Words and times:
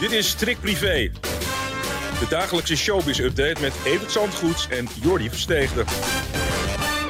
Dit 0.00 0.12
is 0.12 0.28
Strik 0.28 0.60
Privé. 0.60 1.10
De 2.18 2.26
dagelijkse 2.28 2.76
showbiz-update 2.76 3.60
met 3.60 3.80
Evert 3.84 4.10
Zandgoeds 4.10 4.68
en 4.68 4.86
Jordi 5.02 5.28
Versteegde. 5.28 5.84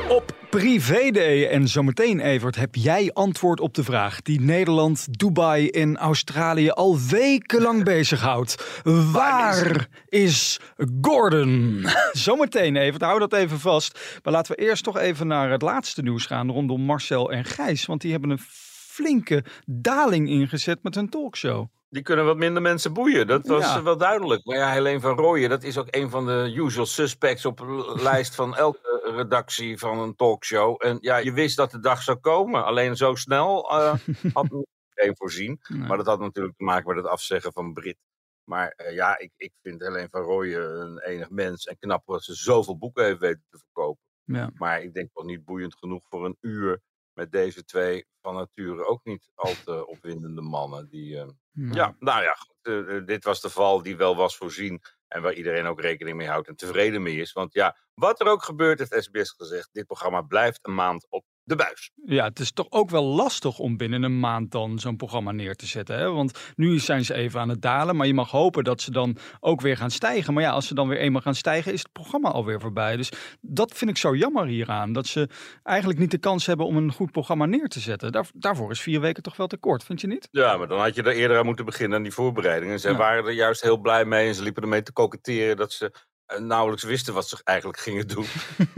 Op 0.09 0.37
Privé 0.51 1.11
Day 1.11 1.49
en 1.49 1.69
zometeen, 1.69 2.21
Evert, 2.21 2.57
heb 2.57 2.75
jij 2.75 3.11
antwoord 3.13 3.61
op 3.61 3.75
de 3.75 3.85
vraag 3.85 4.23
die 4.23 4.41
Nederland, 4.41 5.19
Dubai 5.19 5.69
en 5.69 5.97
Australië 5.97 6.71
al 6.71 6.99
wekenlang 7.11 7.85
bezighoudt. 7.95 8.81
Waar 9.13 9.89
is 10.09 10.61
Gordon? 11.01 11.85
Zometeen, 12.13 12.77
Evert, 12.77 13.03
hou 13.03 13.19
dat 13.19 13.33
even 13.33 13.61
vast. 13.61 14.21
Maar 14.23 14.33
laten 14.33 14.57
we 14.57 14.63
eerst 14.63 14.85
toch 14.85 14.99
even 14.99 15.27
naar 15.27 15.51
het 15.51 15.63
laatste 15.63 16.03
nieuws 16.03 16.27
gaan 16.27 16.51
rondom 16.51 16.81
Marcel 16.81 17.33
en 17.33 17.45
Gijs. 17.45 17.87
Want 17.87 18.01
die 18.01 18.11
hebben 18.13 18.31
een 18.31 18.45
flinke 18.91 19.45
daling 19.67 20.29
ingezet 20.29 20.83
met 20.83 20.95
hun 20.95 21.09
talkshow. 21.09 21.69
Die 21.93 22.03
kunnen 22.03 22.25
wat 22.25 22.37
minder 22.37 22.63
mensen 22.63 22.93
boeien. 22.93 23.27
Dat 23.27 23.47
was 23.47 23.65
Ja. 23.65 23.83
wel 23.83 23.97
duidelijk. 23.97 24.45
Maar 24.45 24.57
ja, 24.57 24.73
Helene 24.73 25.01
van 25.01 25.17
Rooyen, 25.17 25.49
dat 25.51 25.63
is 25.63 25.79
ook 25.79 25.87
een 25.91 26.11
van 26.11 26.27
de 26.27 26.53
usual 26.57 26.87
suspects 26.87 27.45
op 27.45 27.57
de 27.57 27.93
lijst 28.03 28.35
van 28.35 28.57
elke 28.57 29.13
redactie 29.17 29.79
van 29.79 29.99
een 29.99 30.15
talkshow. 30.17 30.77
En 30.85 30.99
ja, 31.01 31.17
je 31.17 31.33
wist 31.33 31.57
dat 31.57 31.71
de 31.71 31.81
dag 31.81 32.03
zou 32.03 32.19
komen. 32.19 32.65
Alleen 32.65 32.97
zo 32.97 33.15
snel 33.15 33.71
eh, 33.71 33.95
had 34.35 34.45
iedereen 34.89 35.17
voorzien. 35.17 35.61
Nee. 35.69 35.87
Maar 35.89 35.97
dat 35.97 36.07
had 36.07 36.21
natuurlijk 36.21 36.57
te 36.57 36.65
maken 36.65 36.87
met 36.95 36.97
het 36.97 37.13
afzeggen 37.13 37.53
van 37.53 37.73
Brit. 37.73 37.99
Maar 38.45 38.69
eh, 38.77 38.95
ja, 38.95 39.19
ik, 39.19 39.31
ik 39.37 39.53
vind 39.63 39.81
Helene 39.81 40.09
van 40.11 40.23
Rooyen 40.23 40.81
een 40.81 40.99
enig 40.99 41.31
mens. 41.31 41.65
En 41.67 41.79
knap 41.79 42.07
dat 42.07 42.23
ze 42.25 42.35
zoveel 42.35 42.79
boeken 42.79 43.05
heeft 43.05 43.19
weten 43.21 43.45
te 43.51 43.59
verkopen. 43.59 44.03
Ja. 44.25 44.51
Maar 44.55 44.83
ik 44.83 44.95
denk 44.95 45.11
wel 45.13 45.25
niet 45.25 45.45
boeiend 45.45 45.75
genoeg 45.79 46.03
voor 46.09 46.25
een 46.25 46.37
uur 46.41 46.81
met 47.15 47.33
deze 47.33 47.65
twee 47.65 48.07
van 48.21 48.35
nature 48.35 48.85
ook 48.85 49.05
niet 49.05 49.31
al 49.35 49.55
te 49.65 49.87
opwindende 49.87 50.41
mannen. 50.41 50.89
Die, 50.89 51.19
eh, 51.19 51.29
ja, 51.53 51.97
nou 51.99 52.23
ja, 52.23 52.33
goed, 52.33 52.57
eh, 52.63 52.97
eh, 52.97 53.07
dit 53.07 53.25
was 53.25 53.41
de 53.41 53.51
val 53.51 53.83
die 53.83 53.97
wel 53.97 54.17
was 54.17 54.37
voorzien. 54.37 54.81
En 55.09 55.23
waar 55.23 55.33
iedereen 55.33 55.67
ook 55.67 55.81
rekening 55.81 56.17
mee 56.17 56.29
houdt 56.29 56.49
en 56.49 56.57
tevreden 56.57 57.03
mee 57.03 57.17
is. 57.17 57.33
Want 57.33 57.53
ja, 57.53 57.77
wat 57.95 58.21
er 58.21 58.27
ook 58.27 58.43
gebeurt, 58.43 58.79
heeft 58.79 59.05
SBS 59.05 59.31
gezegd. 59.31 59.69
Dit 59.73 59.87
programma 59.87 60.23
blijft 60.23 60.59
een 60.63 60.75
maand 60.75 61.07
op 61.09 61.25
de 61.51 61.57
buis. 61.57 61.91
Ja, 62.05 62.25
het 62.25 62.39
is 62.39 62.53
toch 62.53 62.67
ook 62.71 62.91
wel 62.91 63.05
lastig 63.05 63.59
om 63.59 63.77
binnen 63.77 64.03
een 64.03 64.21
maand 64.21 64.51
dan 64.51 64.79
zo'n 64.79 64.97
programma 64.97 65.33
neer 65.33 65.55
te 65.55 65.67
zetten. 65.67 65.99
Hè? 65.99 66.11
Want 66.11 66.39
nu 66.57 66.79
zijn 66.79 67.05
ze 67.05 67.15
even 67.15 67.41
aan 67.41 67.49
het 67.49 67.63
dalen, 67.63 67.97
maar 67.97 68.07
je 68.07 68.15
mag 68.15 68.31
hopen 68.31 68.65
dat 68.65 68.81
ze 68.81 68.91
dan 68.91 69.17
ook 69.41 69.61
weer 69.61 69.77
gaan 69.77 69.91
stijgen. 69.91 70.35
Maar 70.35 70.43
ja, 70.43 70.51
als 70.51 70.67
ze 70.67 70.75
dan 70.75 70.89
weer 70.89 70.99
eenmaal 70.99 71.21
gaan 71.21 71.35
stijgen, 71.35 71.73
is 71.73 71.83
het 71.83 71.93
programma 71.93 72.29
alweer 72.31 72.61
voorbij. 72.61 72.97
Dus 72.97 73.13
dat 73.41 73.73
vind 73.75 73.91
ik 73.91 73.97
zo 73.97 74.17
jammer 74.17 74.47
hieraan. 74.47 74.93
Dat 74.93 75.07
ze 75.07 75.29
eigenlijk 75.63 75.99
niet 75.99 76.11
de 76.11 76.19
kans 76.19 76.47
hebben 76.47 76.67
om 76.67 76.77
een 76.77 76.93
goed 76.93 77.11
programma 77.13 77.47
neer 77.47 77.69
te 77.69 77.81
zetten. 77.81 78.13
Daar, 78.13 78.29
daarvoor 78.33 78.71
is 78.71 78.81
vier 78.81 79.01
weken 79.01 79.23
toch 79.23 79.37
wel 79.37 79.47
te 79.47 79.57
kort, 79.57 79.85
vind 79.85 80.01
je 80.01 80.07
niet? 80.07 80.29
Ja, 80.31 80.57
maar 80.57 80.69
dan 80.69 80.79
had 80.81 80.95
je 80.95 81.03
er 81.03 81.15
eerder 81.15 81.39
aan 81.39 81.45
moeten 81.47 81.65
beginnen 81.65 81.97
aan 81.97 82.03
die 82.03 82.13
voorbereidingen. 82.13 82.81
Ze 82.81 82.89
Ja. 82.91 82.97
waren 82.97 83.25
er 83.25 83.33
juist 83.33 83.63
heel 83.63 83.79
blij 83.79 84.05
mee 84.05 84.29
en 84.29 84.35
ze 84.35 84.43
liepen 84.43 84.63
ermee 84.63 84.83
te 84.83 84.93
koketteren 84.93 85.57
dat 85.57 85.73
ze 85.73 85.93
nauwelijks 86.39 86.85
wisten 86.85 87.15
wat 87.15 87.29
ze 87.29 87.41
eigenlijk 87.45 87.79
gingen 87.89 88.09
doen. 88.09 88.27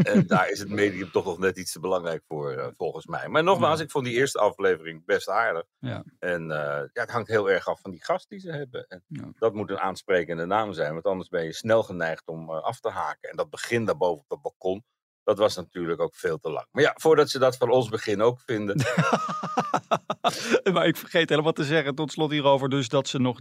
en 0.05 0.27
daar 0.33 0.49
is 0.51 0.59
het 0.59 0.69
medium 0.69 1.11
toch 1.11 1.25
nog 1.25 1.39
net 1.39 1.57
iets 1.59 1.73
te 1.73 1.81
belangrijk 1.81 2.23
voor, 2.29 2.53
eh, 2.53 2.67
volgens 2.77 3.07
mij. 3.07 3.29
Maar 3.29 3.43
nogmaals, 3.43 3.81
ik 3.81 3.91
vond 3.91 4.05
die 4.05 4.15
eerste 4.15 4.39
aflevering 4.39 5.05
best 5.05 5.29
aardig. 5.29 5.65
Ja. 5.79 6.05
En 6.19 6.51
eh, 6.51 6.83
ja, 6.93 7.01
het 7.03 7.11
hangt 7.11 7.29
heel 7.29 7.51
erg 7.51 7.67
af 7.69 7.81
van 7.81 7.91
die 7.91 8.05
gast 8.05 8.29
die 8.29 8.39
ze 8.41 8.51
hebben. 8.53 8.87
En 8.89 9.05
Ja. 9.07 9.29
dat 9.39 9.55
moet 9.55 9.71
een 9.71 9.79
aansprekende 9.81 10.47
naam 10.47 10.73
zijn, 10.73 10.93
want 10.93 11.05
anders 11.07 11.29
ben 11.29 11.45
je 11.45 11.53
snel 11.53 11.83
geneigd 11.83 12.27
om 12.29 12.51
eh, 12.51 12.63
af 12.63 12.81
te 12.81 12.89
haken. 12.91 13.31
En 13.31 13.37
dat 13.37 13.51
begin 13.51 13.85
daarboven 13.85 14.23
op 14.23 14.29
dat 14.29 14.43
balkon, 14.43 14.85
dat 15.25 15.39
was 15.39 15.57
natuurlijk 15.57 16.01
ook 16.01 16.15
veel 16.15 16.39
te 16.39 16.51
lang. 16.51 16.67
Maar 16.71 16.83
ja, 16.83 16.95
voordat 16.97 17.31
ze 17.31 17.39
dat 17.39 17.57
van 17.57 17.71
ons 17.71 17.89
begin 17.89 18.23
ook 18.23 18.41
vinden, 18.41 18.77
maar 20.73 20.87
ik 20.87 20.97
vergeet 20.97 21.29
helemaal 21.29 21.53
te 21.53 21.65
zeggen, 21.65 21.95
tot 21.95 22.13
slot 22.13 22.31
hierover 22.31 22.69
dus, 22.69 22.89
dat 22.89 23.09
ze 23.09 23.19
nog 23.19 23.39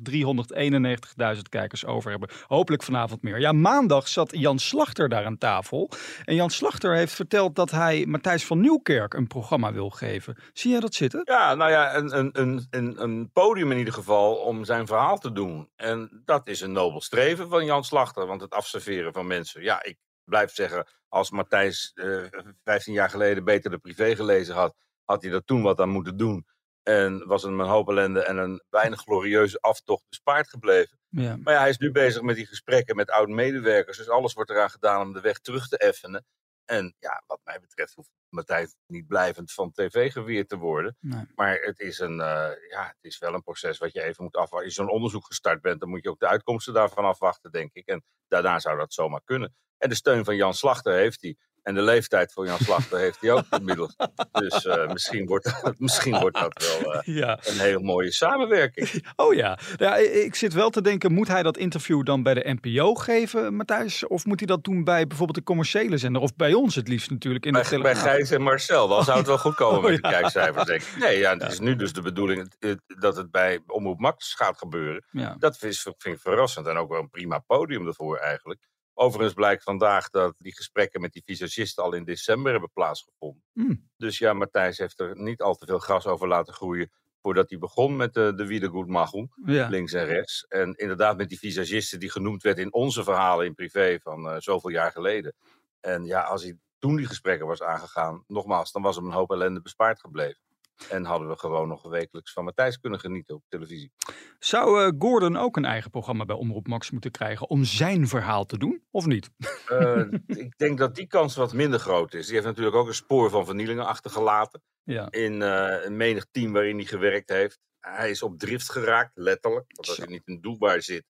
391.000 1.36 1.42
kijkers 1.50 1.86
over 1.86 2.12
hebben. 2.12 2.30
Hopelijk 2.48 2.84
vanavond 2.84 3.22
meer. 3.22 3.40
Ja, 3.40 3.52
maandag 3.52 4.08
zat 4.08 4.32
Jan 4.32 4.60
Slachter 4.60 5.10
daar 5.10 5.26
aan 5.26 5.38
tafel. 5.38 5.90
En 6.26 6.36
Jan 6.36 6.50
Slachter 6.50 6.96
heeft 6.96 7.14
verteld 7.14 7.56
dat 7.56 7.72
hij 7.72 8.06
Matthijs 8.06 8.46
van 8.46 8.60
Nieuwkerk 8.60 9.14
een 9.14 9.28
programma 9.28 9.74
wil 9.74 9.90
geven. 9.90 10.38
Zie 10.54 10.72
jij 10.72 10.80
dat 10.80 10.94
zitten? 10.94 11.22
Ja, 11.24 11.56
nou 11.56 11.72
ja, 11.72 11.96
een, 11.96 12.18
een, 12.18 12.30
een, 12.34 12.68
een, 12.70 13.02
een 13.02 13.32
podium 13.32 13.72
in 13.72 13.78
ieder 13.78 13.94
geval 13.94 14.36
om 14.36 14.66
zijn 14.66 14.88
verhaal 14.88 15.18
te 15.18 15.32
doen. 15.32 15.70
En 15.76 16.22
dat 16.26 16.48
is 16.48 16.62
een 16.62 16.72
nobel 16.72 17.02
streven 17.02 17.50
van 17.50 17.66
Jan 17.66 17.84
Slachter. 17.84 18.28
Want 18.28 18.42
het 18.42 18.54
afserveren 18.54 19.14
van 19.14 19.28
mensen. 19.28 19.64
Ja, 19.64 19.84
ik 19.84 19.98
blijf 20.32 20.52
zeggen, 20.54 20.88
als 21.08 21.32
Matthijs 21.32 21.92
eh 21.94 22.26
15 22.64 22.94
jaar 22.94 23.10
geleden 23.10 23.44
beter 23.44 23.72
de 23.72 23.78
privé 23.78 24.16
gelezen 24.16 24.56
had, 24.56 24.76
had 25.04 25.24
hij 25.24 25.32
er 25.32 25.44
toen 25.44 25.62
wat 25.62 25.80
aan 25.80 25.90
moeten 25.90 26.18
doen. 26.18 26.46
En 26.84 27.28
was 27.28 27.44
hem 27.44 27.60
een 27.60 27.68
hoop 27.68 27.90
ellende 27.90 28.24
en 28.24 28.38
een 28.38 28.64
weinig 28.70 29.02
glorieuze 29.02 29.60
aftocht 29.60 30.04
bespaard 30.10 30.50
gebleven. 30.50 31.00
Ja. 31.10 31.38
Maar 31.44 31.54
ja, 31.54 31.60
hij 31.60 31.70
is 31.70 31.78
nu 31.78 31.92
bezig 31.92 32.22
met 32.22 32.36
die 32.36 32.46
gesprekken 32.46 32.96
met 32.96 33.10
oud-medewerkers. 33.10 33.98
Dus 33.98 34.10
alles 34.10 34.34
wordt 34.34 34.50
eraan 34.50 34.70
gedaan 34.70 35.02
om 35.02 35.14
de 35.14 35.22
weg 35.22 35.40
terug 35.40 35.68
te 35.68 35.78
effenen. 35.78 36.26
En 36.66 36.96
ja, 37.00 37.24
wat 37.28 37.40
mij 37.44 37.60
betreft 37.60 37.94
hoeft 37.94 38.10
Matthijs 38.30 38.76
niet 38.86 39.08
blijvend 39.08 39.52
van 39.52 39.72
tv 39.72 40.12
geweerd 40.12 40.50
te 40.50 40.58
worden. 40.58 40.98
Nee. 41.00 41.26
Maar 41.36 41.60
het 41.60 41.80
is, 41.80 42.00
een, 42.00 42.20
eh, 42.20 42.52
ja, 42.70 42.88
het 42.88 42.98
is 43.02 43.20
wel 43.20 43.34
een 43.34 43.44
proces 43.44 43.78
wat 43.78 43.94
je 43.94 44.04
even 44.04 44.24
moet 44.24 44.36
afwachten. 44.36 44.68
Als 44.68 44.76
je 44.76 44.82
zo'n 44.82 44.92
onderzoek 44.92 45.26
gestart 45.26 45.62
bent, 45.62 45.80
dan 45.80 45.90
moet 45.90 46.04
je 46.04 46.10
ook 46.10 46.20
de 46.20 46.28
uitkomsten 46.28 46.74
daarvan 46.74 47.06
afwachten, 47.06 47.52
denk 47.52 47.74
ik. 47.74 47.88
En 47.88 48.04
daarna 48.28 48.60
zou 48.60 48.78
dat 48.78 48.94
zomaar 48.94 49.22
kunnen. 49.24 49.56
En 49.78 49.90
de 49.90 49.96
steun 49.96 50.26
van 50.26 50.36
Jan 50.36 50.54
Slachter 50.54 50.94
heeft 50.94 51.22
hij. 51.22 51.38
En 51.64 51.74
de 51.74 51.82
leeftijd 51.82 52.34
van 52.34 52.46
Jan 52.46 52.58
Slachter 52.60 53.00
heeft 53.00 53.22
hij 53.22 53.32
ook 53.32 53.44
inmiddels. 53.50 53.96
Dus 54.32 54.66
eh, 54.66 54.88
misschien, 54.88 55.26
wordt 55.26 55.62
dat, 55.62 55.74
misschien 55.80 56.20
wordt 56.20 56.40
dat 56.40 56.80
wel 56.82 56.94
eh, 56.94 57.16
Ja. 57.16 57.40
een 57.44 57.60
hele 57.60 57.80
mooie 57.80 58.12
samenwerking. 58.12 58.90
Oh 59.16 59.34
ja. 59.34 59.60
ja, 59.78 59.96
ik 59.98 60.36
zit 60.36 60.54
wel 60.54 60.70
te 60.70 60.82
denken, 60.82 61.12
moet 61.14 61.28
hij 61.28 61.44
dat 61.44 61.58
interview 61.58 62.06
dan 62.06 62.24
bij 62.24 62.34
de 62.34 62.58
NPO 62.62 62.94
geven, 62.96 63.56
Matthijs? 63.56 64.08
Of 64.08 64.26
moet 64.26 64.40
hij 64.40 64.48
dat 64.48 64.64
doen 64.64 64.84
bij 64.84 65.08
bijvoorbeeld 65.08 65.38
de 65.38 65.44
commerciële 65.44 65.98
zender? 65.98 66.22
Of 66.22 66.36
bij 66.36 66.54
ons 66.54 66.76
het 66.76 66.88
liefst 66.88 67.10
natuurlijk 67.10 67.46
in 67.46 67.54
de 67.54 67.66
Bij, 67.70 67.80
bij? 67.80 67.96
Gijs 67.96 68.32
en 68.32 68.42
Marcel, 68.42 68.88
dan 68.88 69.04
zou 69.04 69.18
het 69.18 69.28
wel 69.28 69.38
goed 69.38 69.56
komen 69.56 69.78
Oh, 69.78 69.84
met 69.84 70.02
de 70.02 70.08
ja. 70.10 70.20
kijkcijfers, 70.20 70.66
denk 70.66 70.82
ik. 70.82 70.96
Nee, 71.00 71.18
ja, 71.20 71.34
het 71.38 71.52
is 71.52 71.60
nu 71.60 71.76
dus 71.76 71.94
de 71.94 72.02
bedoeling 72.02 72.52
dat 73.00 73.16
het 73.16 73.32
bij 73.32 73.60
Omroep 73.68 74.00
Max 74.00 74.34
gaat 74.34 74.58
gebeuren. 74.58 75.06
Dat 75.38 75.64
is, 75.64 75.82
vind 75.82 76.16
ik 76.16 76.22
verrassend 76.22 76.68
en 76.68 76.78
ook 76.78 76.90
wel 76.90 77.00
een 77.00 77.10
prima 77.10 77.40
podium 77.40 77.88
ervoor 77.88 78.18
eigenlijk. 78.18 78.60
Overigens 79.02 79.34
blijkt 79.34 79.64
vandaag 79.64 80.10
dat 80.10 80.36
die 80.38 80.56
gesprekken 80.56 81.02
met 81.02 81.14
die 81.14 81.24
visagisten 81.26 81.84
al 81.84 81.94
in 81.94 82.04
december 82.04 82.52
hebben 82.52 82.72
plaatsgevonden. 82.74 83.44
Hmm. 83.54 83.90
Dus 83.98 84.18
ja, 84.18 84.34
Matthijs 84.34 84.78
heeft 84.78 85.00
er 85.00 85.22
niet 85.22 85.42
al 85.42 85.56
te 85.56 85.66
veel 85.66 85.80
gras 85.80 86.06
over 86.06 86.28
laten 86.28 86.54
groeien 86.54 86.92
voordat 87.22 87.50
hij 87.50 87.60
begon 87.60 87.96
met 87.96 88.14
de, 88.14 88.34
de 88.36 88.46
Wiedergutmachung, 88.46 89.32
Ja. 89.46 89.68
links 89.68 89.94
en 89.94 90.06
rechts. 90.06 90.46
En 90.48 90.74
inderdaad 90.76 91.18
met 91.18 91.30
die 91.30 91.38
visagisten 91.40 92.00
die 92.00 92.12
genoemd 92.12 92.44
werd 92.44 92.58
in 92.58 92.74
onze 92.74 93.04
verhalen 93.04 93.46
in 93.46 93.54
privé 93.54 94.00
van 94.02 94.30
eh, 94.30 94.36
zoveel 94.38 94.70
jaar 94.70 94.92
geleden. 94.92 95.34
En 95.80 96.06
ja, 96.06 96.22
als 96.22 96.44
hij 96.44 96.58
toen 96.80 96.96
die 96.96 97.06
gesprekken 97.08 97.48
was 97.48 97.62
aangegaan, 97.62 98.24
nogmaals, 98.28 98.72
dan 98.72 98.82
was 98.82 98.96
hem 98.96 99.06
een 99.06 99.12
hoop 99.12 99.32
ellende 99.32 99.62
bespaard 99.62 100.00
gebleven. 100.00 100.42
En 100.90 101.06
hadden 101.06 101.28
we 101.28 101.38
gewoon 101.38 101.68
nog 101.68 101.82
wekelijks 101.90 102.34
van 102.34 102.44
Matthijs 102.44 102.80
kunnen 102.80 103.00
genieten 103.00 103.36
op 103.36 103.44
televisie. 103.48 103.92
Zou 104.40 104.84
eh, 104.84 104.92
Gordon 105.00 105.38
ook 105.38 105.58
een 105.58 105.66
eigen 105.66 105.92
programma 105.92 106.26
bij 106.26 106.36
Omroep 106.36 106.68
Max 106.68 106.92
moeten 106.92 107.12
krijgen 107.12 107.50
om 107.50 107.64
zijn 107.64 108.08
verhaal 108.08 108.46
te 108.46 108.58
doen? 108.58 108.84
Of 108.92 109.06
niet? 109.06 109.30
Eh, 109.66 110.04
ik 110.46 110.58
denk 110.58 110.78
dat 110.78 110.96
die 110.96 111.08
kans 111.08 111.36
wat 111.36 111.54
minder 111.54 111.80
groot 111.80 112.14
is. 112.14 112.26
Die 112.26 112.34
heeft 112.34 112.46
natuurlijk 112.48 112.76
ook 112.76 112.88
een 112.88 112.94
spoor 112.94 113.30
van 113.30 113.46
vernielingen 113.46 113.86
achtergelaten. 113.86 114.62
Ja. 114.84 115.12
In 115.12 115.42
eh, 115.42 115.86
een 115.86 115.98
menig 115.98 116.26
team 116.32 116.54
waarin 116.54 116.76
hij 116.76 116.86
gewerkt 116.86 117.30
heeft. 117.30 117.60
Hij 117.80 118.10
is 118.10 118.24
op 118.24 118.40
drift 118.40 118.72
geraakt, 118.72 119.12
letterlijk. 119.14 119.66
Want 119.68 119.88
als 119.88 119.96
Zo. 119.96 120.04
hij 120.04 120.12
niet 120.12 120.28
in 120.28 120.42
Dubai 120.42 120.82
zit, 120.82 121.06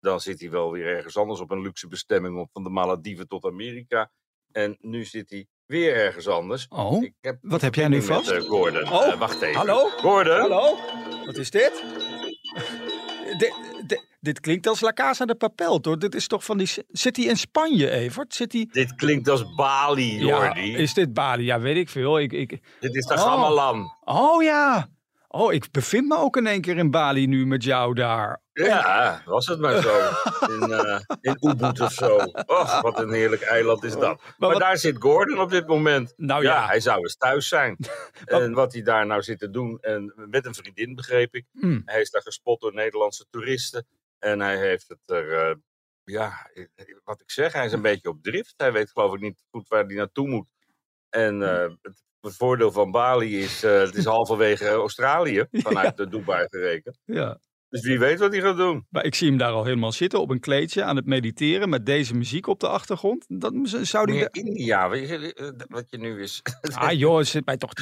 dan 0.00 0.20
zit 0.20 0.40
hij 0.40 0.50
wel 0.50 0.72
weer 0.72 0.86
ergens 0.86 1.16
anders 1.16 1.40
op 1.40 1.50
een 1.50 1.62
luxe 1.62 1.88
bestemming. 1.88 2.38
Op 2.38 2.50
van 2.52 2.62
de 2.62 2.70
Malediven 2.70 3.28
tot 3.28 3.44
Amerika. 3.44 4.10
En 4.52 4.76
nu 4.80 5.04
zit 5.04 5.30
hij 5.30 5.46
weer 5.72 5.94
ergens 5.94 6.28
anders. 6.28 6.66
Oh, 6.68 7.02
Ik 7.02 7.12
heb 7.20 7.36
Wat 7.42 7.60
heb 7.60 7.74
jij 7.74 7.88
nu 7.88 8.02
vast? 8.02 8.30
Met, 8.30 8.42
eh, 8.44 8.48
Gordon. 8.50 8.92
Oh, 8.92 9.06
Eh, 9.06 9.18
wacht 9.18 9.42
even. 9.42 9.56
hallo? 9.56 9.88
Gordon? 9.88 10.40
hallo? 10.40 10.76
Wat 11.26 11.36
is 11.36 11.50
dit? 11.50 11.84
De- 13.38 14.00
dit 14.20 14.40
klinkt 14.40 14.66
als 14.66 14.80
La 14.80 14.92
Casa 14.92 15.24
de 15.24 15.34
Papel, 15.34 15.80
toch? 15.80 15.96
Dit 15.96 16.14
is 16.14 16.26
toch 16.26 16.44
van 16.44 16.58
die... 16.58 16.68
Zit 16.88 17.16
hij 17.16 17.24
in 17.26 17.36
Spanje, 17.36 17.90
Evert? 17.90 18.34
Zit 18.34 18.52
hij... 18.52 18.68
Dit 18.72 18.94
klinkt 18.94 19.28
als 19.28 19.54
Bali, 19.54 20.14
Ja, 20.14 20.20
Jordi. 20.26 20.76
is 20.76 20.94
dit 20.94 21.12
Bali? 21.12 21.44
Ja, 21.44 21.60
weet 21.60 21.76
ik 21.76 21.88
veel. 21.88 22.18
Ik, 22.20 22.32
ik... 22.32 22.50
Dit 22.80 22.94
is 22.94 23.04
de 23.06 23.14
Oh. 23.14 23.84
Oh 24.04 24.42
ja. 24.42 24.88
Oh, 25.34 25.52
ik 25.52 25.70
bevind 25.70 26.08
me 26.08 26.16
ook 26.16 26.36
in 26.36 26.46
één 26.46 26.60
keer 26.60 26.76
in 26.76 26.90
Bali 26.90 27.26
nu 27.26 27.46
met 27.46 27.64
jou 27.64 27.94
daar. 27.94 28.42
Ja, 28.52 29.22
was 29.24 29.46
het 29.46 29.60
maar 29.60 29.82
zo. 29.82 30.10
In, 30.46 30.60
in 31.20 31.36
Ubud 31.40 31.80
of 31.80 31.92
zo. 31.92 32.16
Och, 32.46 32.80
wat 32.80 32.98
een 32.98 33.12
heerlijk 33.12 33.42
eiland 33.42 33.84
is 33.84 33.92
dat. 33.92 34.20
Maar, 34.38 34.50
wat- 34.50 34.60
daar 34.60 34.78
zit 34.78 34.96
Gordon 34.98 35.40
op 35.40 35.50
dit 35.50 35.66
moment. 35.66 36.12
Nou 36.16 36.42
ja. 36.42 36.66
hij 36.66 36.80
zou 36.80 36.98
eens 37.00 37.16
thuis 37.16 37.48
zijn. 37.48 37.76
en 38.24 38.52
wat 38.52 38.72
hij 38.72 38.82
daar 38.82 39.06
nou 39.06 39.22
zit 39.22 39.38
te 39.38 39.50
doen. 39.50 39.78
En 39.80 40.12
met 40.16 40.46
een 40.46 40.54
vriendin, 40.54 40.94
begreep 40.94 41.34
ik. 41.34 41.46
Hmm. 41.52 41.82
Hij 41.84 42.00
is 42.00 42.10
daar 42.10 42.22
gespot 42.22 42.60
door 42.60 42.74
Nederlandse 42.74 43.26
toeristen. 43.30 43.86
En 44.18 44.40
hij 44.40 44.58
heeft 44.58 44.88
het 44.88 45.00
er... 45.16 45.32
eh, 45.50 45.54
ja, 46.04 46.50
wat 47.04 47.20
ik 47.20 47.30
zeg, 47.30 47.52
hij 47.52 47.64
is 47.66 47.72
een 47.72 47.82
beetje 47.82 48.08
op 48.08 48.22
drift. 48.22 48.54
Hij 48.56 48.72
weet 48.72 48.90
geloof 48.90 49.14
ik 49.14 49.20
niet 49.20 49.44
goed 49.50 49.68
waar 49.68 49.84
hij 49.84 49.94
naartoe 49.94 50.28
moet. 50.28 50.48
En 51.08 51.42
eh, 51.42 51.70
het, 51.82 52.02
het 52.22 52.36
voordeel 52.36 52.72
van 52.72 52.90
Bali 52.90 53.38
is, 53.38 53.62
eh, 53.62 53.80
het 53.80 53.94
is 53.94 54.04
halverwege 54.14 54.68
Australië, 54.68 55.44
vanuit 55.52 55.96
de 55.96 56.08
Dubai 56.08 56.46
gerekend. 56.50 56.98
Ja. 57.04 57.38
Dus 57.68 57.82
wie 57.82 57.98
weet 57.98 58.18
wat 58.18 58.32
hij 58.32 58.40
gaat 58.40 58.56
doen. 58.56 58.86
Maar 58.90 59.04
ik 59.04 59.14
zie 59.14 59.28
hem 59.28 59.38
daar 59.38 59.52
al 59.52 59.64
helemaal 59.64 59.92
zitten 59.92 60.20
op 60.20 60.30
een 60.30 60.40
kleedje 60.40 60.84
aan 60.84 60.96
het 60.96 61.06
mediteren 61.06 61.68
met 61.68 61.86
deze 61.86 62.14
muziek 62.14 62.46
op 62.46 62.60
de 62.60 62.68
achtergrond. 62.68 63.24
Dan 63.28 63.66
z- 63.66 63.80
zou 63.80 64.06
die... 64.06 64.20
De- 64.20 64.28
India, 64.30 64.88
weet 64.88 65.08
je, 65.08 65.34
eh, 65.34 65.48
wat 65.68 65.84
je 65.90 65.98
nu 65.98 66.22
is. 66.22 66.42
Ah 66.74 66.92
joh, 66.92 67.22
zit 67.22 67.46
mij 67.46 67.56
toch... 67.56 67.70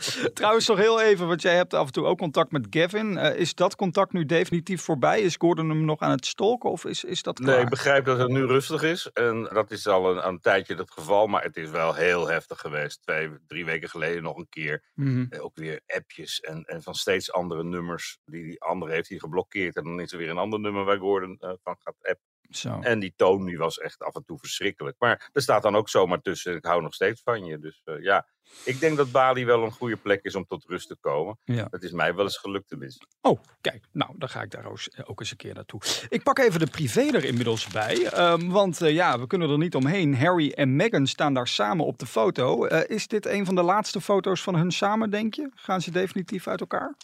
Trouwens 0.34 0.68
nog 0.68 0.78
heel 0.78 1.00
even, 1.00 1.26
want 1.26 1.42
jij 1.42 1.54
hebt 1.54 1.74
af 1.74 1.86
en 1.86 1.92
toe 1.92 2.04
ook 2.04 2.18
contact 2.18 2.52
met 2.52 2.66
Gavin. 2.70 3.16
Eh, 3.18 3.38
is 3.38 3.54
dat 3.54 3.76
contact 3.76 4.12
nu 4.12 4.24
definitief 4.24 4.82
voorbij? 4.82 5.20
Is 5.20 5.36
Gordon 5.38 5.68
hem 5.68 5.84
nog 5.84 6.00
aan 6.00 6.10
het 6.10 6.26
stalken 6.26 6.70
of 6.70 6.84
is, 6.84 7.04
is 7.04 7.22
dat 7.22 7.38
klaar? 7.38 7.54
Nee, 7.54 7.64
ik 7.64 7.70
begrijp 7.70 8.04
dat 8.04 8.18
het 8.18 8.28
nu 8.28 8.46
rustig 8.46 8.82
is. 8.82 9.10
En 9.12 9.48
dat 9.52 9.70
is 9.70 9.86
al 9.86 10.10
een, 10.10 10.26
een 10.26 10.40
tijdje 10.40 10.74
het 10.74 10.90
geval. 10.90 11.26
Maar 11.26 11.42
het 11.42 11.56
is 11.56 11.70
wel 11.70 11.94
heel 11.94 12.28
heftig 12.28 12.58
geweest. 12.58 13.02
Twee, 13.02 13.30
drie 13.46 13.64
weken 13.64 13.88
geleden 13.88 14.22
nog 14.22 14.36
een 14.36 14.48
keer. 14.48 14.84
Mhm. 14.94 15.26
Eh, 15.28 15.44
Ook 15.44 15.56
weer 15.56 15.80
appjes 15.86 16.40
en, 16.40 16.64
en 16.64 16.82
van 16.82 16.94
steeds 16.94 17.32
andere 17.32 17.64
nummers. 17.64 18.18
Die 18.24 18.44
die 18.44 18.62
andere 18.62 18.92
heeft 18.92 19.08
hij 19.08 19.18
geblokkeerd. 19.18 19.76
En 19.76 19.84
dan 19.84 20.00
is 20.00 20.12
er 20.12 20.18
weer 20.18 20.30
een 20.30 20.38
ander 20.38 20.60
nummer 20.60 20.84
waar 20.84 20.98
Gordon 20.98 21.36
eh, 21.40 21.52
van 21.62 21.76
gaat 21.78 21.96
appen. 22.02 22.31
Zo. 22.56 22.78
En 22.80 22.98
die 22.98 23.12
toon 23.16 23.44
die 23.44 23.58
was 23.58 23.78
echt 23.78 24.02
af 24.02 24.14
en 24.14 24.24
toe 24.24 24.38
verschrikkelijk. 24.38 24.96
Maar 24.98 25.30
er 25.32 25.42
staat 25.42 25.62
dan 25.62 25.76
ook 25.76 25.88
zomaar 25.88 26.20
tussen. 26.20 26.56
Ik 26.56 26.64
hou 26.64 26.82
nog 26.82 26.94
steeds 26.94 27.22
van 27.24 27.44
je. 27.44 27.58
Dus 27.58 27.82
eh, 27.84 28.02
ja, 28.02 28.26
ik 28.64 28.80
denk 28.80 28.96
dat 28.96 29.12
Bali 29.12 29.44
wel 29.44 29.62
een 29.62 29.72
goede 29.72 29.96
plek 29.96 30.22
is 30.22 30.34
om 30.34 30.46
tot 30.46 30.64
rust 30.68 30.88
te 30.88 30.96
komen. 31.00 31.38
Ja. 31.44 31.66
Dat 31.70 31.82
is 31.82 31.90
mij 31.90 32.14
wel 32.14 32.24
eens 32.24 32.36
gelukt 32.36 32.68
tenminste. 32.68 33.06
Oh, 33.20 33.40
kijk, 33.60 33.84
nou, 33.92 34.10
dan 34.16 34.28
ga 34.28 34.42
ik 34.42 34.50
daar 34.50 34.66
ook, 34.66 34.78
ook 35.04 35.20
eens 35.20 35.30
een 35.30 35.36
keer 35.36 35.54
naartoe. 35.54 35.80
Ik 36.08 36.22
pak 36.22 36.38
even 36.38 36.60
de 36.60 36.66
privé 36.66 37.00
er 37.00 37.24
inmiddels 37.24 37.66
bij, 37.66 38.06
ehm, 38.06 38.48
want 38.48 38.80
eh, 38.80 38.92
ja, 38.92 39.18
we 39.20 39.26
kunnen 39.26 39.50
er 39.50 39.58
niet 39.58 39.74
omheen. 39.74 40.16
Harry 40.16 40.50
en 40.50 40.76
Meghan 40.76 41.06
staan 41.06 41.34
daar 41.34 41.48
samen 41.48 41.86
op 41.86 41.98
de 41.98 42.06
foto. 42.06 42.66
Eh, 42.66 42.96
is 42.96 43.06
dit 43.08 43.26
een 43.26 43.44
van 43.44 43.54
de 43.54 43.62
laatste 43.62 44.00
foto's 44.00 44.42
van 44.42 44.54
hun 44.56 44.70
samen, 44.70 45.10
denk 45.10 45.34
je? 45.34 45.50
Gaan 45.54 45.80
ze 45.80 45.90
definitief 45.90 46.46
uit 46.46 46.60
elkaar? 46.60 46.96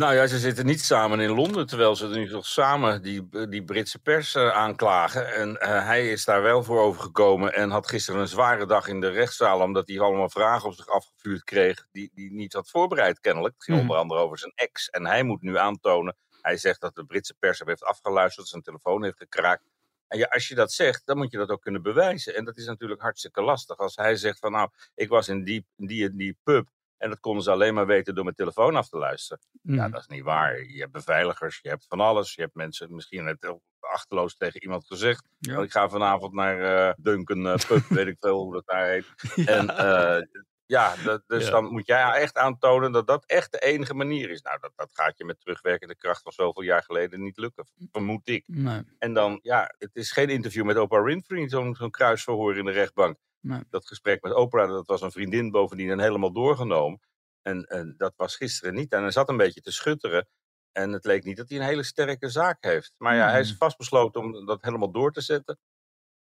Nou 0.00 0.14
ja, 0.14 0.26
ze 0.26 0.38
zitten 0.38 0.66
niet 0.66 0.80
samen 0.80 1.20
in 1.20 1.30
Londen, 1.30 1.66
terwijl 1.66 1.96
ze 1.96 2.08
nu 2.08 2.28
toch 2.28 2.46
samen 2.46 3.02
die, 3.02 3.28
die 3.48 3.64
Britse 3.64 3.98
pers 3.98 4.34
eh, 4.34 4.50
aanklagen. 4.50 5.34
En 5.34 5.60
eh, 5.60 5.86
hij 5.86 6.10
is 6.10 6.24
daar 6.24 6.42
wel 6.42 6.62
voor 6.62 6.80
overgekomen 6.80 7.54
en 7.54 7.70
had 7.70 7.88
gisteren 7.88 8.20
een 8.20 8.28
zware 8.28 8.66
dag 8.66 8.88
in 8.88 9.00
de 9.00 9.08
rechtszaal, 9.08 9.60
omdat 9.60 9.88
hij 9.88 10.00
allemaal 10.00 10.30
vragen 10.30 10.68
op 10.68 10.74
zich 10.74 10.88
afgevuurd 10.88 11.44
kreeg 11.44 11.86
die 11.92 12.10
hij 12.14 12.28
niet 12.32 12.52
had 12.52 12.70
voorbereid 12.70 13.20
kennelijk. 13.20 13.54
Het 13.54 13.64
ging 13.64 13.76
Mhm. 13.76 13.86
onder 13.86 14.02
andere 14.02 14.20
over 14.20 14.38
zijn 14.38 14.52
ex 14.54 14.88
en 14.88 15.06
hij 15.06 15.22
moet 15.22 15.42
nu 15.42 15.56
aantonen, 15.58 16.16
hij 16.40 16.56
zegt 16.56 16.80
dat 16.80 16.94
de 16.94 17.04
Britse 17.04 17.34
pers 17.38 17.58
hem 17.58 17.68
heeft 17.68 17.84
afgeluisterd, 17.84 18.48
zijn 18.48 18.62
telefoon 18.62 19.02
heeft 19.04 19.18
gekraakt. 19.18 19.62
En 20.08 20.18
ja, 20.18 20.26
als 20.26 20.48
je 20.48 20.54
dat 20.54 20.72
zegt, 20.72 21.06
dan 21.06 21.16
moet 21.16 21.30
je 21.30 21.38
dat 21.38 21.50
ook 21.50 21.62
kunnen 21.62 21.82
bewijzen. 21.82 22.34
En 22.36 22.44
dat 22.44 22.56
is 22.56 22.66
natuurlijk 22.66 23.00
hartstikke 23.00 23.42
lastig. 23.42 23.76
Als 23.76 23.96
hij 23.96 24.16
zegt 24.16 24.38
van 24.38 24.52
nou, 24.52 24.68
ik 24.94 25.08
was 25.08 25.28
in 25.28 25.44
die, 25.44 25.66
die, 25.76 26.16
die 26.16 26.36
pub 26.42 26.68
en 27.00 27.08
dat 27.08 27.20
konden 27.20 27.42
ze 27.42 27.50
alleen 27.50 27.74
maar 27.74 27.86
weten 27.86 28.14
door 28.14 28.24
mijn 28.24 28.36
telefoon 28.36 28.76
af 28.76 28.88
te 28.88 28.98
luisteren. 28.98 29.42
Ja, 29.62 29.82
Mhm. 29.82 29.90
dat 29.90 30.00
is 30.00 30.06
niet 30.06 30.22
waar. 30.24 30.64
Je 30.64 30.80
hebt 30.80 30.92
beveiligers, 30.92 31.58
je 31.62 31.68
hebt 31.68 31.86
van 31.88 32.00
alles. 32.00 32.34
Je 32.34 32.42
hebt 32.42 32.54
mensen, 32.54 32.94
misschien 32.94 33.26
het 33.26 33.54
achterloos 33.80 34.36
tegen 34.36 34.62
iemand 34.62 34.86
gezegd. 34.86 35.28
Ja. 35.38 35.60
Ik 35.62 35.70
ga 35.70 35.88
vanavond 35.88 36.32
naar 36.32 36.60
eh 36.88 36.94
Duncan 36.96 37.46
eh, 37.46 37.54
Pub, 37.68 37.82
weet 38.04 38.06
ik 38.06 38.16
veel 38.20 38.42
hoe 38.42 38.52
dat 38.52 38.66
daar 38.66 38.86
heet. 38.86 39.06
En 39.46 39.76
eh, 39.76 40.22
ja, 40.66 40.94
dat, 41.04 41.22
dus 41.26 41.44
Ja. 41.44 41.50
dan 41.50 41.64
moet 41.64 41.86
jij 41.86 42.10
echt 42.12 42.36
aantonen 42.36 42.92
dat 42.92 43.06
dat 43.06 43.24
echt 43.26 43.52
de 43.52 43.58
enige 43.58 43.94
manier 43.94 44.30
is. 44.30 44.42
Nou, 44.42 44.58
dat, 44.60 44.72
dat 44.76 44.90
gaat 44.92 45.18
je 45.18 45.24
met 45.24 45.40
terugwerkende 45.40 45.96
kracht 45.96 46.22
van 46.22 46.32
zoveel 46.32 46.62
jaar 46.62 46.82
geleden 46.82 47.22
niet 47.22 47.36
lukken, 47.38 47.66
vermoed 47.92 48.28
ik. 48.28 48.44
Nee. 48.46 48.82
En 48.98 49.12
dan, 49.14 49.38
ja, 49.42 49.74
het 49.78 49.90
is 49.96 50.12
geen 50.12 50.28
interview 50.28 50.64
met 50.64 50.76
Oprah 50.76 51.04
Winfrey, 51.04 51.48
zo'n 51.48 51.74
zo'n 51.74 51.90
kruisverhoor 51.90 52.56
in 52.56 52.64
de 52.64 52.70
rechtbank. 52.70 53.18
Nee. 53.40 53.62
Dat 53.70 53.86
gesprek 53.86 54.22
met 54.22 54.34
Oprah, 54.34 54.68
dat 54.68 54.86
was 54.86 55.00
een 55.02 55.10
vriendin 55.12 55.50
bovendien 55.50 55.90
en 55.90 56.00
helemaal 56.00 56.32
doorgenomen. 56.32 57.00
En, 57.42 57.64
en 57.64 57.94
dat 57.96 58.12
was 58.16 58.36
gisteren 58.36 58.74
niet. 58.74 58.92
En 58.92 59.02
hij 59.02 59.10
zat 59.10 59.28
een 59.28 59.36
beetje 59.36 59.60
te 59.60 59.72
schutteren. 59.72 60.28
En 60.72 60.92
het 60.92 61.04
leek 61.04 61.24
niet 61.24 61.36
dat 61.36 61.48
hij 61.48 61.58
een 61.58 61.64
hele 61.64 61.82
sterke 61.82 62.28
zaak 62.28 62.56
heeft. 62.64 62.94
Maar 62.96 63.14
ja, 63.14 63.30
hij 63.30 63.40
is 63.40 63.48
Hmm. 63.48 63.56
vastbesloten 63.58 64.20
om 64.20 64.46
dat 64.46 64.62
helemaal 64.62 64.90
door 64.92 65.12
te 65.12 65.20
zetten. 65.20 65.58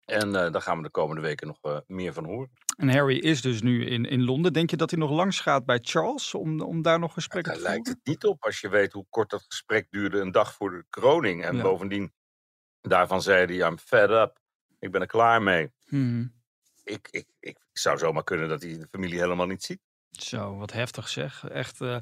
En 0.04 0.34
eh, 0.34 0.52
daar 0.52 0.62
gaan 0.62 0.76
we 0.76 0.82
de 0.82 0.90
komende 0.90 1.22
weken 1.22 1.46
nog 1.46 1.58
eh, 1.62 1.78
meer 1.86 2.12
van 2.12 2.24
horen. 2.24 2.50
En 2.76 2.88
Harry 2.88 3.16
is 3.18 3.42
dus 3.42 3.62
nu 3.62 3.86
in, 3.86 4.04
in 4.04 4.24
Londen. 4.24 4.52
Denk 4.52 4.70
je 4.70 4.76
dat 4.76 4.90
hij 4.90 4.98
nog 4.98 5.10
langs 5.10 5.40
gaat 5.40 5.64
bij 5.64 5.78
Charles 5.82 6.34
om, 6.34 6.60
om 6.60 6.82
daar 6.82 6.98
nog 6.98 7.12
gesprekken 7.12 7.52
Daar 7.52 7.62
te 7.62 7.68
lijkt 7.68 7.86
voeren? 7.86 8.02
het 8.04 8.12
niet 8.14 8.24
op 8.30 8.44
als 8.44 8.60
je 8.60 8.68
weet 8.68 8.92
hoe 8.92 9.06
kort 9.10 9.30
dat 9.30 9.44
gesprek 9.48 9.86
duurde. 9.90 10.20
Een 10.20 10.32
dag 10.32 10.54
voor 10.54 10.70
de 10.70 10.84
kroning. 10.90 11.44
En 11.44 11.56
Ja. 11.56 11.62
bovendien, 11.62 12.12
daarvan 12.80 13.22
zei 13.22 13.58
hij, 13.58 13.68
I'm 13.68 13.78
fed 13.78 14.10
up. 14.10 14.38
Ik 14.78 14.90
ben 14.92 15.00
er 15.00 15.06
klaar 15.06 15.42
mee. 15.42 15.72
Mhm. 15.86 16.26
Ik, 16.90 17.08
ik, 17.10 17.26
ik 17.40 17.58
zou 17.72 17.98
zomaar 17.98 18.24
kunnen 18.24 18.48
dat 18.48 18.62
hij 18.62 18.78
de 18.78 18.86
familie 18.90 19.20
helemaal 19.20 19.46
niet 19.46 19.62
ziet. 19.62 19.80
Zo, 20.10 20.56
wat 20.56 20.72
heftig 20.72 21.08
zeg. 21.08 21.48
Echt. 21.48 21.80
eh, 21.80 21.96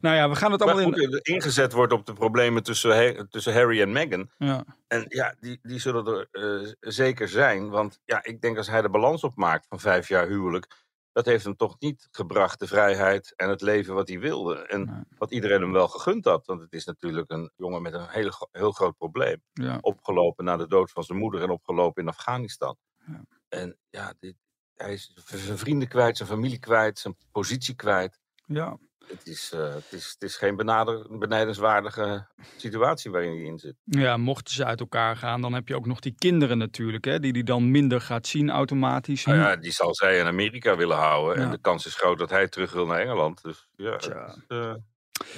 Nou 0.00 0.16
ja, 0.16 0.28
we 0.28 0.36
gaan 0.36 0.50
het 0.52 0.60
Maar 0.60 0.68
allemaal 0.72 0.92
goed, 0.92 1.02
in. 1.02 1.12
er 1.12 1.20
ingezet 1.22 1.72
wordt 1.72 1.92
op 1.92 2.06
de 2.06 2.12
problemen 2.12 2.62
tussen, 2.62 3.28
tussen 3.30 3.52
Harry 3.54 3.80
en 3.80 3.92
Meghan. 3.92 4.30
Ja. 4.38 4.64
En 4.86 5.04
ja, 5.08 5.34
die, 5.40 5.58
die 5.62 5.78
zullen 5.78 6.06
er 6.06 6.28
eh, 6.30 6.72
zeker 6.80 7.28
zijn. 7.28 7.68
Want 7.70 8.00
ja, 8.04 8.24
ik 8.24 8.40
denk 8.40 8.56
als 8.56 8.66
hij 8.68 8.82
de 8.82 8.90
balans 8.90 9.22
opmaakt 9.24 9.66
van 9.68 9.80
vijf 9.80 10.08
jaar 10.08 10.26
huwelijk. 10.26 10.82
Dat 11.12 11.26
heeft 11.26 11.44
hem 11.44 11.56
toch 11.56 11.76
niet 11.78 12.08
gebracht, 12.10 12.58
de 12.60 12.66
vrijheid 12.66 13.32
en 13.36 13.48
het 13.48 13.60
leven 13.60 13.94
wat 13.94 14.08
hij 14.08 14.18
wilde. 14.18 14.54
En 14.66 14.84
Nee. 14.84 15.02
wat 15.18 15.30
iedereen 15.32 15.60
hem 15.60 15.72
wel 15.72 15.88
gegund 15.88 16.24
had. 16.24 16.46
Want 16.46 16.60
het 16.60 16.72
is 16.72 16.84
natuurlijk 16.84 17.30
een 17.30 17.50
jongen 17.56 17.82
met 17.82 17.92
een 17.94 18.08
hele, 18.08 18.32
heel 18.50 18.72
groot 18.72 18.96
probleem. 18.96 19.42
Ja. 19.52 19.78
Opgelopen 19.80 20.44
na 20.44 20.56
de 20.56 20.66
dood 20.68 20.90
van 20.90 21.02
zijn 21.04 21.18
moeder 21.18 21.42
en 21.42 21.50
opgelopen 21.50 22.02
in 22.02 22.08
Afghanistan. 22.08 22.76
Ja. 23.06 23.20
En 23.54 23.76
ja, 23.90 24.14
dit, 24.20 24.34
hij 24.74 24.92
is 24.92 25.12
zijn 25.24 25.58
vrienden 25.58 25.88
kwijt, 25.88 26.16
zijn 26.16 26.28
familie 26.28 26.58
kwijt, 26.58 26.98
zijn 26.98 27.16
positie 27.32 27.74
kwijt. 27.74 28.20
ja. 28.46 28.78
Het 29.06 29.26
is, 29.26 29.52
eh, 29.52 29.74
het 29.74 29.92
is, 29.92 30.10
het 30.18 30.22
is 30.22 30.36
geen 30.36 30.56
benader, 30.56 31.18
benijdenswaardige 31.18 32.26
situatie 32.56 33.10
waarin 33.10 33.30
hij 33.30 33.40
in 33.42 33.58
zit. 33.58 33.74
Ja, 33.84 34.16
mochten 34.16 34.54
ze 34.54 34.64
uit 34.64 34.80
elkaar 34.80 35.16
gaan, 35.16 35.40
dan 35.40 35.52
heb 35.52 35.68
je 35.68 35.76
ook 35.76 35.86
nog 35.86 36.00
die 36.00 36.14
kinderen 36.18 36.58
natuurlijk, 36.58 37.04
hè, 37.04 37.20
die 37.20 37.32
die 37.32 37.44
dan 37.44 37.70
minder 37.70 38.00
gaat 38.00 38.26
zien 38.26 38.50
automatisch. 38.50 39.24
Nou 39.24 39.38
ja, 39.38 39.56
die 39.56 39.72
zal 39.72 39.94
zij 39.94 40.18
in 40.18 40.26
Amerika 40.26 40.76
willen 40.76 40.96
houden. 40.96 41.38
Ja. 41.38 41.44
En 41.44 41.50
de 41.50 41.60
kans 41.60 41.86
is 41.86 41.94
groot 41.94 42.18
dat 42.18 42.30
hij 42.30 42.48
terug 42.48 42.72
wil 42.72 42.86
naar 42.86 43.00
Engeland. 43.00 43.42
Dus 43.42 43.68
ja, 43.76 43.96
Tja. 43.96 44.26
het 44.26 44.36
is, 44.36 44.42
eh, 44.48 44.74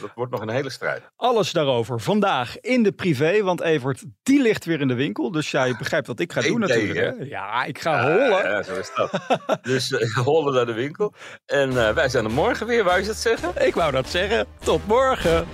dat 0.00 0.10
wordt 0.14 0.32
nog 0.32 0.40
een 0.40 0.48
hele 0.48 0.70
strijd. 0.70 1.02
Alles 1.16 1.52
daarover 1.52 2.00
vandaag 2.00 2.60
in 2.60 2.82
de 2.82 2.92
privé, 2.92 3.42
want 3.42 3.60
Evert, 3.60 4.04
die 4.22 4.42
ligt 4.42 4.64
weer 4.64 4.80
in 4.80 4.88
de 4.88 4.94
winkel. 4.94 5.30
Dus 5.30 5.50
ja, 5.50 5.64
je 5.64 5.76
begrijpt 5.76 6.06
wat 6.06 6.20
ik 6.20 6.32
ga 6.32 6.40
doen 6.40 6.62
Idee, 6.62 6.76
natuurlijk. 6.76 7.18
Hè? 7.18 7.24
Ja, 7.24 7.64
ik 7.64 7.78
ga 7.78 7.92
Ja, 7.92 8.02
hollen. 8.02 8.50
Ja, 8.50 8.62
zo 8.62 8.74
is 8.74 8.90
dat. 8.94 9.10
dus 9.62 9.90
uh, 9.90 10.16
hollen 10.16 10.54
naar 10.54 10.66
de 10.66 10.72
winkel. 10.72 11.14
En 11.46 11.86
eh, 11.86 11.94
wij 11.94 12.08
zijn 12.08 12.24
er 12.24 12.30
morgen 12.30 12.66
weer, 12.66 12.84
wou 12.84 13.00
je 13.00 13.06
dat 13.06 13.16
zeggen? 13.16 13.66
Ik 13.66 13.74
wou 13.74 13.92
dat 13.92 14.08
zeggen. 14.08 14.46
Tot 14.64 14.86
morgen. 14.86 15.46